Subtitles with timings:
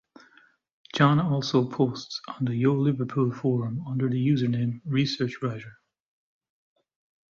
[0.95, 5.73] John also posts on the YoLiverpool forum under the username ResearchWriter.